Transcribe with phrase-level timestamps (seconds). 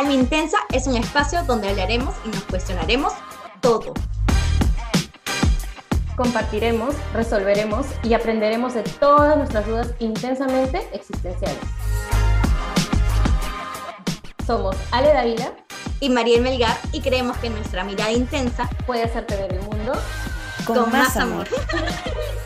[0.00, 3.12] Alma Intensa es un espacio donde hablaremos y nos cuestionaremos
[3.60, 3.92] todo.
[6.16, 11.58] Compartiremos, resolveremos y aprenderemos de todas nuestras dudas intensamente existenciales.
[14.46, 15.52] Somos Ale Davila
[16.00, 19.92] y Mariel Melgar y creemos que nuestra mirada intensa puede hacerte ver el mundo
[20.64, 21.46] con, más amor.